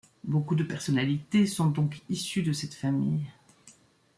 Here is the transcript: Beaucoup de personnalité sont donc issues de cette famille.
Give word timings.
Beaucoup 0.23 0.55
de 0.55 0.63
personnalité 0.63 1.45
sont 1.45 1.67
donc 1.67 2.01
issues 2.09 2.41
de 2.41 2.53
cette 2.53 2.73
famille. 2.73 3.21